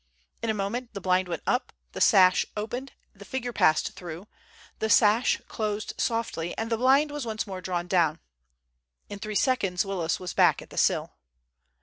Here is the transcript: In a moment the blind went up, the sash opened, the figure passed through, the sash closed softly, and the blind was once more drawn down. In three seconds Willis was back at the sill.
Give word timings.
In 0.41 0.49
a 0.49 0.55
moment 0.55 0.95
the 0.95 0.99
blind 0.99 1.27
went 1.27 1.43
up, 1.45 1.71
the 1.91 2.01
sash 2.01 2.43
opened, 2.57 2.93
the 3.13 3.23
figure 3.23 3.53
passed 3.53 3.91
through, 3.91 4.25
the 4.79 4.89
sash 4.89 5.39
closed 5.47 5.93
softly, 5.99 6.57
and 6.57 6.71
the 6.71 6.77
blind 6.77 7.11
was 7.11 7.27
once 7.27 7.45
more 7.45 7.61
drawn 7.61 7.85
down. 7.85 8.19
In 9.09 9.19
three 9.19 9.35
seconds 9.35 9.85
Willis 9.85 10.19
was 10.19 10.33
back 10.33 10.59
at 10.59 10.71
the 10.71 10.75
sill. 10.77 11.17